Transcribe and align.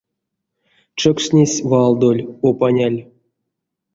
Чокшнесь 0.99 1.55
валдоль, 1.69 2.21
опаняль. 2.47 2.99